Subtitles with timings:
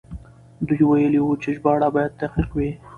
[0.67, 2.69] دوی ويلي وو چې ژباړه بايد دقيق وي.